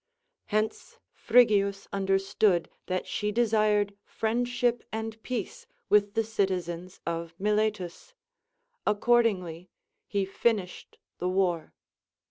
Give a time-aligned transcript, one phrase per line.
[0.47, 8.15] Hence Phrygius understood that she desired friendship and peace with the citizens of Miletus;
[8.87, 9.69] accordingly
[10.07, 11.75] he finished the war.